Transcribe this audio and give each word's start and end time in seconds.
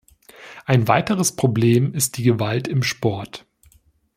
Ein 0.65 0.87
weiteres 0.87 1.35
Problem 1.35 1.93
ist 1.93 2.17
die 2.17 2.23
Gewalt 2.23 2.67
im 2.67 2.81
Sport. 2.81 3.45